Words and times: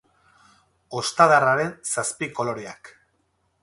Ostadarraren 1.01 1.71
zazpi 1.93 2.33
koloreak. 2.41 2.95